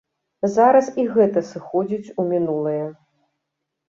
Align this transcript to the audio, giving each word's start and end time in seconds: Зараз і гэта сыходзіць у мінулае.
Зараз 0.53 0.87
і 1.03 1.03
гэта 1.17 1.43
сыходзіць 1.49 2.13
у 2.23 2.25
мінулае. 2.31 2.81